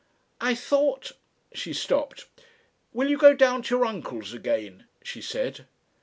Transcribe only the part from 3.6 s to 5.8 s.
to your uncle's again?" she said.